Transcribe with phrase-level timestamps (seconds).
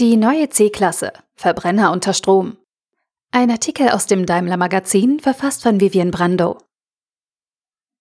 [0.00, 2.56] Die neue C-Klasse, Verbrenner unter Strom.
[3.32, 6.58] Ein Artikel aus dem Daimler Magazin, verfasst von Vivian Brando.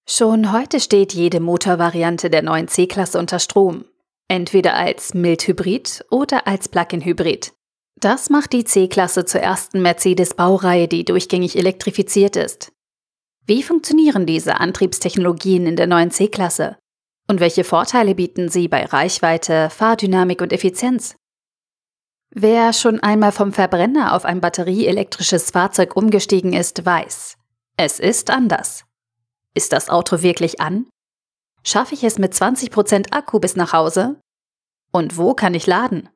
[0.08, 3.86] Schon heute steht jede Motorvariante der neuen C-Klasse unter Strom,
[4.28, 7.54] entweder als Mildhybrid oder als Plug-in-Hybrid.
[8.00, 12.72] Das macht die C-Klasse zur ersten Mercedes-Baureihe, die durchgängig elektrifiziert ist.
[13.48, 16.78] Wie funktionieren diese Antriebstechnologien in der neuen C-Klasse?
[17.28, 21.16] Und welche Vorteile bieten sie bei Reichweite, Fahrdynamik und Effizienz?
[22.30, 27.38] Wer schon einmal vom Verbrenner auf ein batterieelektrisches Fahrzeug umgestiegen ist, weiß,
[27.78, 28.84] es ist anders.
[29.54, 30.88] Ist das Auto wirklich an?
[31.64, 34.20] Schaffe ich es mit 20% Akku bis nach Hause?
[34.92, 36.10] Und wo kann ich laden?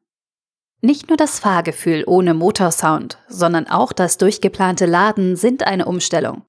[0.82, 6.44] Nicht nur das Fahrgefühl ohne Motorsound, sondern auch das durchgeplante Laden sind eine Umstellung.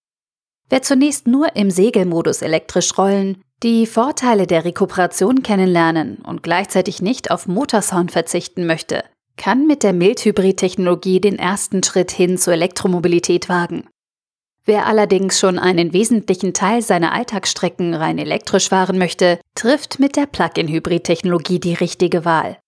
[0.71, 7.31] Wer zunächst nur im Segelmodus elektrisch rollen, die Vorteile der Rekuperation kennenlernen und gleichzeitig nicht
[7.31, 9.05] auf Motorsound verzichten möchte,
[9.43, 13.89] kann mit der Mildhybrid-Technologie den ersten Schritt hin zur Elektromobilität wagen.
[14.65, 20.27] Wer allerdings schon einen wesentlichen Teil seiner Alltagsstrecken rein elektrisch fahren möchte, trifft mit der
[20.27, 22.61] Plug-in-Hybrid-Technologie die richtige Wahl.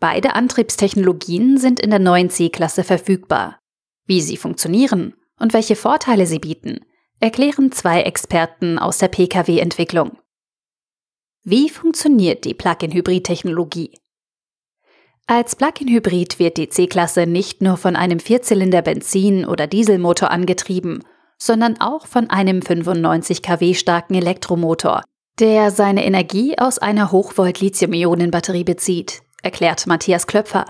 [0.00, 3.60] Beide Antriebstechnologien sind in der neuen C-Klasse verfügbar.
[4.04, 6.80] Wie sie funktionieren und welche Vorteile sie bieten,
[7.20, 10.18] erklären zwei Experten aus der Pkw-Entwicklung.
[11.44, 13.99] Wie funktioniert die Plug-in-Hybrid-Technologie?
[15.32, 21.04] Als Plug-in-Hybrid wird die C-Klasse nicht nur von einem Vierzylinder Benzin- oder Dieselmotor angetrieben,
[21.38, 25.04] sondern auch von einem 95 kW starken Elektromotor,
[25.38, 30.64] der seine Energie aus einer Hochvolt-Lithium-Ionen-Batterie bezieht, erklärt Matthias Klöpfer.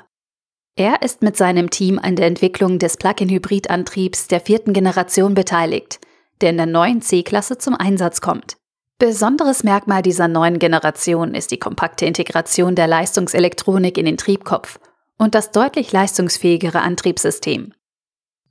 [0.77, 6.01] Er ist mit seinem Team an der Entwicklung des Plug-in-Hybrid-Antriebs der vierten Generation beteiligt,
[6.43, 8.60] der in der neuen C-Klasse zum Einsatz kommt.
[9.01, 14.79] Besonderes Merkmal dieser neuen Generation ist die kompakte Integration der Leistungselektronik in den Triebkopf
[15.17, 17.73] und das deutlich leistungsfähigere Antriebssystem.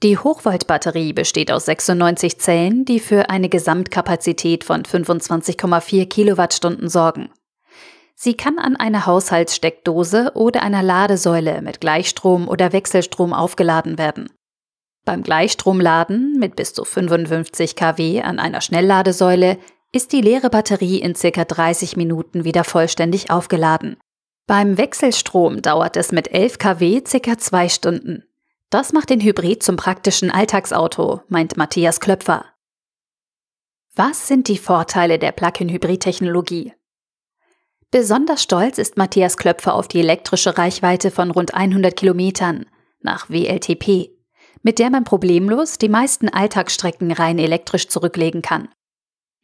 [0.02, 7.30] Die Hochvoltbatterie besteht aus 96 Zellen, die für eine Gesamtkapazität von 25,4 Kilowattstunden sorgen.
[8.16, 14.32] Sie kann an einer Haushaltssteckdose oder einer Ladesäule mit Gleichstrom oder Wechselstrom aufgeladen werden.
[15.06, 19.60] Beim Gleichstromladen mit bis zu 55 kW an einer Schnellladesäule
[19.92, 23.98] ist die leere Batterie in circa 30 Minuten wieder vollständig aufgeladen.
[24.46, 28.24] Beim Wechselstrom dauert es mit 11 kW circa zwei Stunden.
[28.70, 32.46] Das macht den Hybrid zum praktischen Alltagsauto, meint Matthias Klöpfer.
[33.96, 36.74] Was sind die Vorteile der Plug-in-Hybrid-Technologie?
[37.92, 42.68] Besonders stolz ist Matthias Klöpfer auf die elektrische Reichweite von rund 100 Kilometern
[43.02, 44.12] nach WLTP,
[44.62, 48.70] mit der man problemlos die meisten Alltagsstrecken rein elektrisch zurücklegen kann.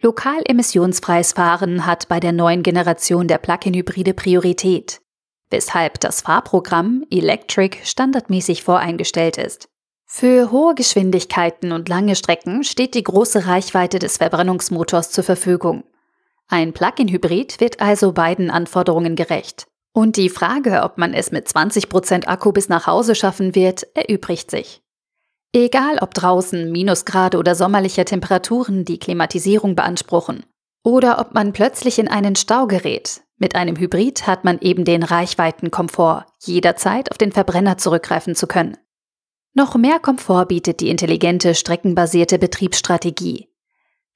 [0.05, 5.01] Lokal emissionsfreies Fahren hat bei der neuen Generation der Plug-in-Hybride Priorität,
[5.49, 9.67] weshalb das Fahrprogramm Electric standardmäßig voreingestellt ist.
[10.05, 15.85] Für hohe Geschwindigkeiten und lange Strecken steht die große Reichweite des Verbrennungsmotors zur Verfügung.
[16.49, 19.65] Ein Plug-in-Hybrid wird also beiden Anforderungen gerecht.
[19.91, 24.51] Und die Frage, ob man es mit 20% Akku bis nach Hause schaffen wird, erübrigt
[24.51, 24.83] sich.
[25.55, 30.43] Egal ob draußen Minusgrade oder sommerliche Temperaturen die Klimatisierung beanspruchen.
[30.83, 33.21] Oder ob man plötzlich in einen Stau gerät.
[33.37, 38.75] Mit einem Hybrid hat man eben den Reichweitenkomfort, jederzeit auf den Verbrenner zurückgreifen zu können.
[39.53, 43.47] Noch mehr Komfort bietet die intelligente streckenbasierte Betriebsstrategie.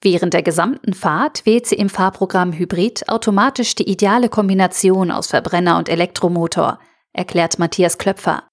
[0.01, 5.77] Während der gesamten Fahrt wählt sie im Fahrprogramm Hybrid automatisch die ideale Kombination aus Verbrenner
[5.77, 6.79] und Elektromotor,
[7.13, 8.48] erklärt Matthias Klöpfer.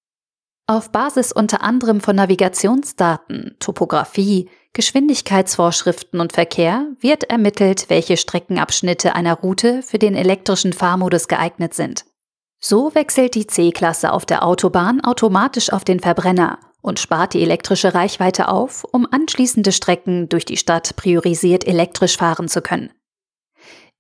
[0.68, 9.34] Auf Basis unter anderem von Navigationsdaten, Topographie, Geschwindigkeitsvorschriften und Verkehr wird ermittelt, welche Streckenabschnitte einer
[9.34, 12.04] Route für den elektrischen Fahrmodus geeignet sind.
[12.58, 17.94] So wechselt die C-Klasse auf der Autobahn automatisch auf den Verbrenner und spart die elektrische
[17.94, 22.90] Reichweite auf, um anschließende Strecken durch die Stadt priorisiert elektrisch fahren zu können.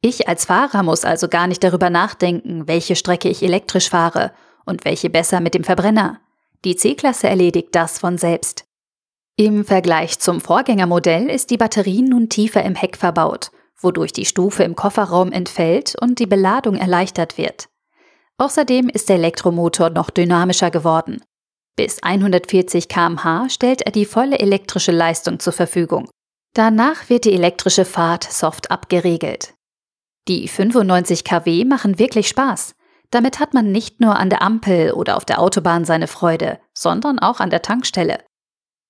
[0.00, 4.32] Ich als Fahrer muss also gar nicht darüber nachdenken, welche Strecke ich elektrisch fahre
[4.64, 6.20] und welche besser mit dem Verbrenner.
[6.66, 8.64] Die C-Klasse erledigt das von selbst.
[9.36, 14.64] Im Vergleich zum Vorgängermodell ist die Batterie nun tiefer im Heck verbaut, wodurch die Stufe
[14.64, 17.68] im Kofferraum entfällt und die Beladung erleichtert wird.
[18.38, 21.22] Außerdem ist der Elektromotor noch dynamischer geworden.
[21.76, 26.10] Bis 140 km/h stellt er die volle elektrische Leistung zur Verfügung.
[26.52, 29.54] Danach wird die elektrische Fahrt soft abgeregelt.
[30.26, 32.74] Die 95 kW machen wirklich Spaß.
[33.16, 37.18] Damit hat man nicht nur an der Ampel oder auf der Autobahn seine Freude, sondern
[37.18, 38.22] auch an der Tankstelle.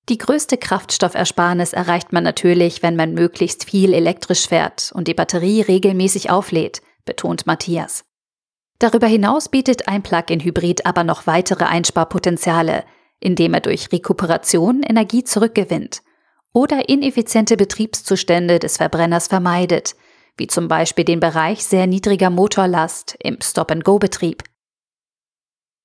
[0.09, 5.61] Die größte Kraftstoffersparnis erreicht man natürlich, wenn man möglichst viel elektrisch fährt und die Batterie
[5.61, 8.05] regelmäßig auflädt, betont Matthias.
[8.81, 12.83] Darüber hinaus bietet ein Plug-in-Hybrid aber noch weitere Einsparpotenziale,
[13.21, 16.03] indem er durch Rekuperation Energie zurückgewinnt
[16.53, 19.95] oder ineffiziente Betriebszustände des Verbrenners vermeidet,
[20.37, 24.43] wie zum Beispiel den Bereich sehr niedriger Motorlast im Stop-and-Go-Betrieb.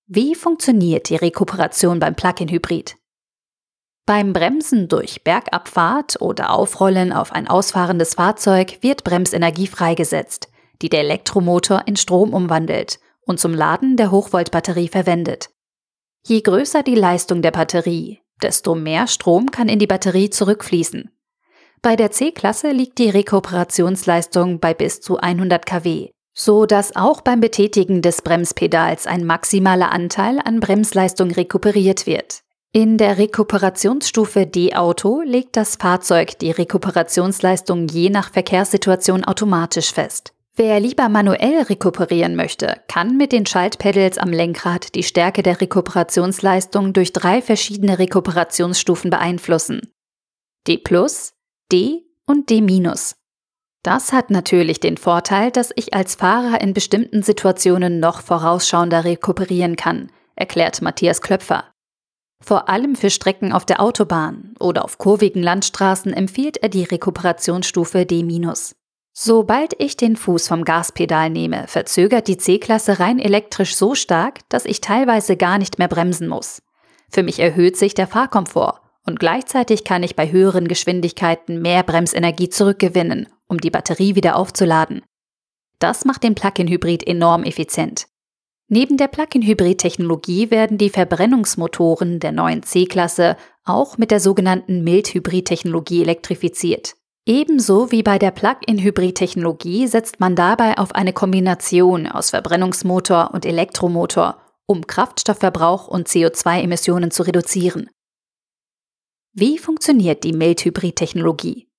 [0.07, 2.97] Wie funktioniert die Rekuperation beim Plug-in-Hybrid?
[4.05, 10.49] Beim Bremsen durch Bergabfahrt oder Aufrollen auf ein ausfahrendes Fahrzeug wird Bremsenergie freigesetzt,
[10.81, 15.49] die der Elektromotor in Strom umwandelt und zum Laden der Hochvoltbatterie verwendet.
[16.25, 21.09] Je größer die Leistung der Batterie, desto mehr Strom kann in die Batterie zurückfließen.
[21.83, 27.39] Bei der C-Klasse liegt die Rekuperationsleistung bei bis zu 100 kW, so dass auch beim
[27.39, 32.41] Betätigen des Bremspedals ein maximaler Anteil an Bremsleistung rekuperiert wird.
[32.71, 40.33] In der Rekuperationsstufe D-Auto legt das Fahrzeug die Rekuperationsleistung je nach Verkehrssituation automatisch fest.
[40.55, 46.93] Wer lieber manuell rekuperieren möchte, kann mit den Schaltpedals am Lenkrad die Stärke der Rekuperationsleistung
[46.93, 49.91] durch drei verschiedene Rekuperationsstufen beeinflussen.
[50.67, 50.79] D+,
[51.71, 52.61] D und D-.
[53.83, 59.77] Das hat natürlich den Vorteil, dass ich als Fahrer in bestimmten Situationen noch vorausschauender rekuperieren
[59.77, 61.65] kann, erklärt Matthias Klöpfer.
[62.43, 68.05] Vor allem für Strecken auf der Autobahn oder auf kurvigen Landstraßen empfiehlt er die Rekuperationsstufe
[68.05, 68.25] D-.
[69.13, 74.65] Sobald ich den Fuß vom Gaspedal nehme, verzögert die C-Klasse rein elektrisch so stark, dass
[74.65, 76.61] ich teilweise gar nicht mehr bremsen muss.
[77.09, 82.49] Für mich erhöht sich der Fahrkomfort und gleichzeitig kann ich bei höheren Geschwindigkeiten mehr Bremsenergie
[82.49, 85.03] zurückgewinnen um die Batterie wieder aufzuladen.
[85.77, 88.07] Das macht den Plug-in-Hybrid enorm effizient.
[88.69, 96.95] Neben der Plug-in-Hybrid-Technologie werden die Verbrennungsmotoren der neuen C-Klasse auch mit der sogenannten Mild-Hybrid-Technologie elektrifiziert.
[97.25, 104.37] Ebenso wie bei der Plug-in-Hybrid-Technologie setzt man dabei auf eine Kombination aus Verbrennungsmotor und Elektromotor,
[104.65, 107.89] um Kraftstoffverbrauch und CO2-Emissionen zu reduzieren.
[109.33, 111.69] Wie funktioniert die Mild-Hybrid-Technologie?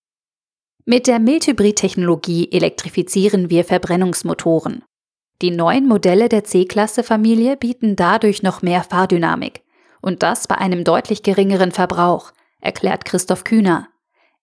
[0.86, 4.82] Mit der Mildhybrid-Technologie elektrifizieren wir Verbrennungsmotoren.
[5.42, 9.60] Die neuen Modelle der C-Klasse-Familie bieten dadurch noch mehr Fahrdynamik.
[10.00, 12.32] Und das bei einem deutlich geringeren Verbrauch,
[12.62, 13.88] erklärt Christoph Kühner.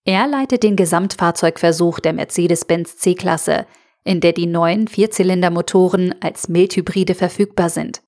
[0.03, 3.65] Er leitet den Gesamtfahrzeugversuch der Mercedes-Benz C-Klasse,
[4.03, 8.03] in der die neuen Vierzylindermotoren als Mildhybride verfügbar sind.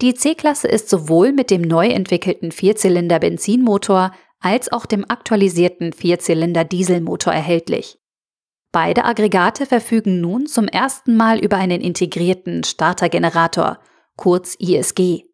[0.00, 7.98] Die C-Klasse ist sowohl mit dem neu entwickelten Vierzylinder-Benzinmotor als auch dem aktualisierten Vierzylinder-Dieselmotor erhältlich.
[8.72, 13.78] Beide Aggregate verfügen nun zum ersten Mal über einen integrierten Startergenerator,
[14.16, 15.24] kurz ISG,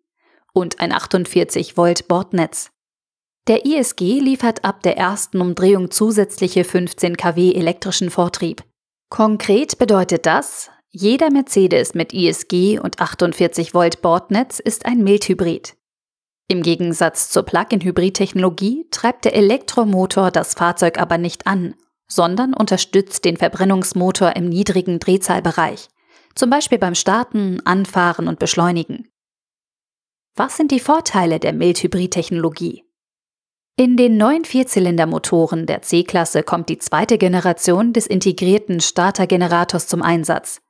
[0.53, 2.71] und ein 48 Volt Bordnetz.
[3.47, 8.63] Der ISG liefert ab der ersten Umdrehung zusätzliche 15 kW elektrischen Vortrieb.
[9.09, 15.76] Konkret bedeutet das, jeder Mercedes mit ISG und 48 Volt Bordnetz ist ein Mildhybrid.
[16.49, 21.75] Im Gegensatz zur Plug-in-Hybrid-Technologie treibt der Elektromotor das Fahrzeug aber nicht an,
[22.06, 25.88] sondern unterstützt den Verbrennungsmotor im niedrigen Drehzahlbereich,
[26.35, 29.11] zum Beispiel beim Starten, Anfahren und Beschleunigen.
[30.37, 32.85] Was sind die Vorteile der Mild-Hybrid-Technologie?
[33.76, 40.62] In den neuen Vierzylindermotoren der C-Klasse kommt die zweite Generation des integrierten Startergenerators zum Einsatz.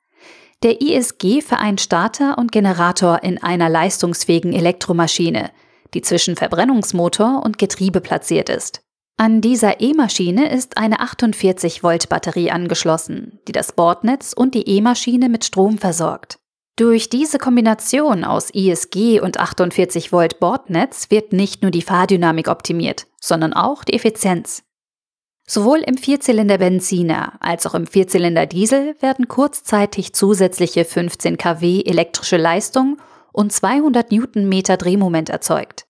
[0.65, 5.51] Der ISG vereint Starter und Generator in einer leistungsfähigen Elektromaschine,
[5.95, 8.81] die zwischen Verbrennungsmotor und Getriebe platziert ist.
[9.17, 15.29] An dieser E-Maschine ist eine 48 Volt Batterie angeschlossen, die das Bordnetz und die E-Maschine
[15.29, 16.39] mit Strom versorgt.
[16.75, 23.07] Durch diese Kombination aus ISG und 48 Volt Bordnetz wird nicht nur die Fahrdynamik optimiert,
[23.21, 24.63] sondern auch die Effizienz.
[25.51, 32.37] Sowohl im Vierzylinder Benziner als auch im Vierzylinder Diesel werden kurzzeitig zusätzliche 15 kW elektrische
[32.37, 32.99] Leistung
[33.33, 35.87] und 200 Newtonmeter Drehmoment erzeugt.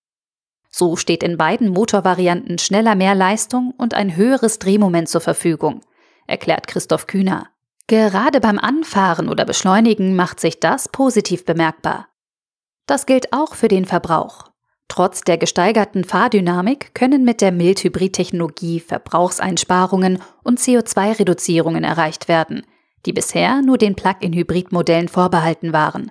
[0.71, 5.81] So steht in beiden Motorvarianten schneller mehr Leistung und ein höheres Drehmoment zur Verfügung,
[6.29, 7.49] erklärt Christoph Kühner.
[7.88, 12.07] Gerade beim Anfahren oder Beschleunigen macht sich das positiv bemerkbar.
[12.87, 14.48] Das gilt auch für den Verbrauch.
[14.88, 22.66] Trotz der gesteigerten Fahrdynamik können mit der Mild-Hybrid-Technologie Verbrauchseinsparungen und CO2-Reduzierungen erreicht werden,
[23.07, 26.11] die bisher nur den Plug-in-Hybrid-Modellen vorbehalten waren.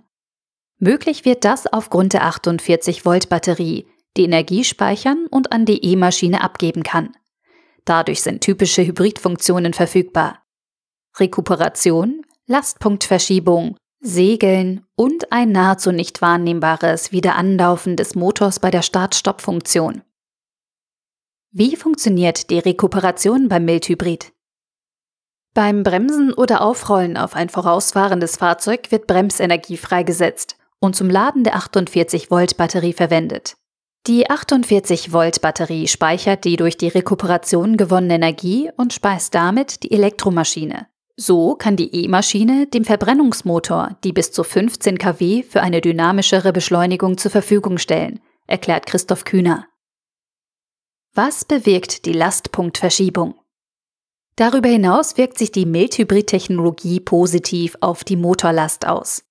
[0.80, 7.16] Möglich wird das aufgrund der 48-Volt-Batterie, die Energie speichern und an die E-Maschine abgeben kann.
[7.84, 10.44] Dadurch sind typische Hybridfunktionen verfügbar.
[11.20, 20.04] Rekuperation, Lastpunktverschiebung, Segeln und ein nahezu nicht wahrnehmbares Wiederanlaufen des Motors bei der Start-Stopp-Funktion.
[21.52, 24.34] Wie funktioniert die Rekuperation beim Mildhybrid?
[25.56, 31.56] Beim Bremsen oder Aufrollen auf ein vorausfahrendes Fahrzeug wird Bremsenergie freigesetzt und zum Laden der
[31.56, 33.58] 48-Volt-Batterie verwendet.
[34.06, 40.88] Die 48-Volt-Batterie speichert die durch die Rekuperation gewonnene Energie und speist damit die Elektromaschine.
[41.20, 47.18] So kann die E-Maschine dem Verbrennungsmotor die bis zu 15 kW für eine dynamischere Beschleunigung
[47.18, 49.66] zur Verfügung stellen, erklärt Christoph Kühner.
[51.16, 53.34] Was bewirkt die Lastpunktverschiebung?
[54.36, 59.24] Darüber hinaus wirkt sich die Mildhybrid-Technologie positiv auf die Motorlast aus.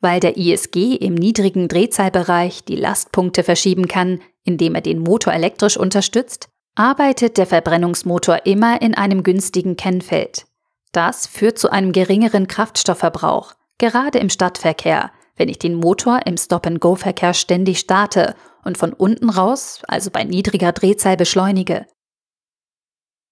[0.00, 5.76] Weil der ISG im niedrigen Drehzahlbereich die Lastpunkte verschieben kann, indem er den Motor elektrisch
[5.76, 10.46] unterstützt, arbeitet der Verbrennungsmotor immer in einem günstigen Kennfeld.
[10.92, 17.34] Das führt zu einem geringeren Kraftstoffverbrauch, gerade im Stadtverkehr, wenn ich den Motor im Stop-and-Go-Verkehr
[17.34, 21.86] ständig starte und von unten raus, also bei niedriger Drehzahl, beschleunige.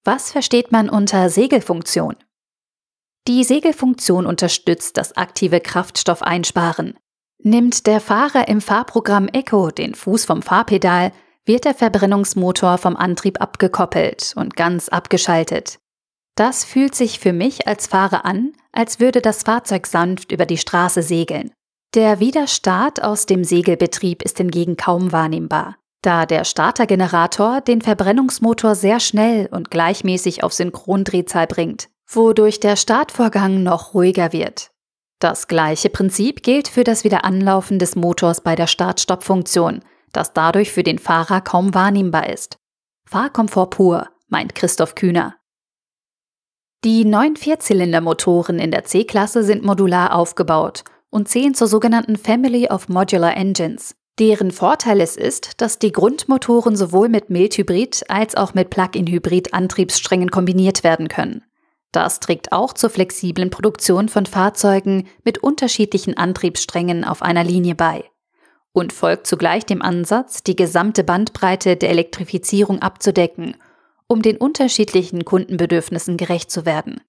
[0.04, 2.16] Was versteht man unter Segelfunktion?
[3.26, 6.96] Die Segelfunktion unterstützt das aktive Kraftstoffeinsparen.
[7.40, 11.12] Nimmt der Fahrer im Fahrprogramm Echo den Fuß vom Fahrpedal,
[11.44, 15.78] wird der Verbrennungsmotor vom Antrieb abgekoppelt und ganz abgeschaltet.
[16.38, 20.58] Das fühlt sich für mich als Fahrer an, als würde das Fahrzeug sanft über die
[20.58, 21.50] Straße segeln.
[21.94, 29.00] Der Widerstart aus dem Segelbetrieb ist hingegen kaum wahrnehmbar da der Startergenerator den Verbrennungsmotor sehr
[29.00, 34.70] schnell und gleichmäßig auf Synchrondrehzahl bringt, wodurch der Startvorgang noch ruhiger wird.
[35.18, 39.80] Das gleiche Prinzip gilt für das Wiederanlaufen des Motors bei der Start-Stopp-Funktion,
[40.12, 42.56] das dadurch für den Fahrer kaum wahrnehmbar ist.
[43.04, 45.34] Fahrkomfort pur, meint Christoph Kühner.
[46.84, 52.88] Die neun Vierzylindermotoren in der C-Klasse sind modular aufgebaut und zählen zur sogenannten Family of
[52.88, 53.96] Modular Engines.
[54.20, 60.84] Deren Vorteil es ist, dass die Grundmotoren sowohl mit Mildhybrid als auch mit Plug-in-Hybrid-Antriebssträngen kombiniert
[60.84, 61.42] werden können.
[61.90, 68.04] Das trägt auch zur flexiblen Produktion von Fahrzeugen mit unterschiedlichen Antriebssträngen auf einer Linie bei
[68.72, 73.56] und folgt zugleich dem Ansatz, die gesamte Bandbreite der Elektrifizierung abzudecken,
[74.08, 77.00] um den unterschiedlichen Kundenbedürfnissen gerecht zu werden.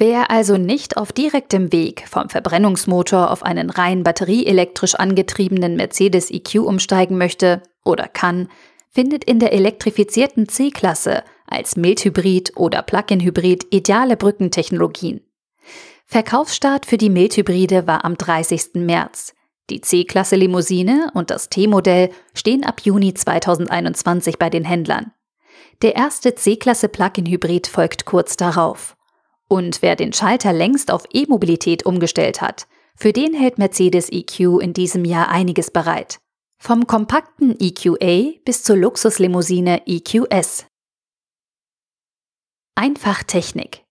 [0.00, 6.60] Wer also nicht auf direktem Weg vom Verbrennungsmotor auf einen rein batterieelektrisch angetriebenen Mercedes EQ
[6.60, 8.48] umsteigen möchte oder kann,
[8.90, 15.20] findet in der elektrifizierten C-Klasse als Mildhybrid oder Plug-in-Hybrid ideale Brückentechnologien.
[16.06, 18.74] Verkaufsstart für die Mildhybride war am 30.
[18.74, 19.34] März.
[19.68, 25.12] Die C-Klasse Limousine und das T-Modell stehen ab Juni 2021 bei den Händlern.
[25.80, 28.96] Der erste C-Klasse Plug-in-Hybrid folgt kurz darauf.
[29.48, 32.66] Und wer den Schalter längst auf E-Mobilität umgestellt hat,
[32.96, 36.18] für den hält Mercedes EQ in diesem Jahr einiges bereit.
[36.60, 40.66] Vom kompakten EQA bis zur Luxuslimousine EQS.
[42.74, 43.84] Einfachtechnik.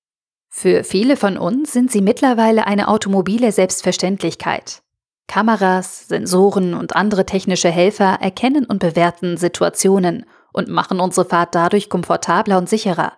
[0.50, 4.82] Für viele von uns sind sie mittlerweile eine automobile Selbstverständlichkeit.
[5.28, 11.90] Kameras, Sensoren und andere technische Helfer erkennen und bewerten Situationen und machen unsere Fahrt dadurch
[11.90, 13.14] komfortabler und sicherer.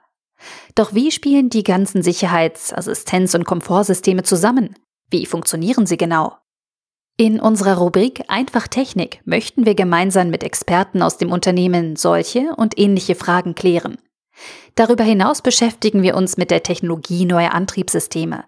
[0.75, 4.75] Doch wie spielen die ganzen Sicherheits-, Assistenz- und Komfortsysteme zusammen?
[5.09, 6.37] Wie funktionieren sie genau?
[7.17, 12.79] In unserer Rubrik Einfach Technik möchten wir gemeinsam mit Experten aus dem Unternehmen solche und
[12.79, 13.97] ähnliche Fragen klären.
[14.75, 18.45] Darüber hinaus beschäftigen wir uns mit der Technologie neuer Antriebssysteme.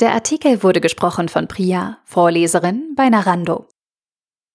[0.00, 3.68] Der Artikel wurde gesprochen von Priya, Vorleserin bei Narando.